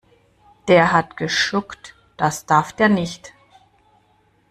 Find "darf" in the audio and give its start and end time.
2.47-2.73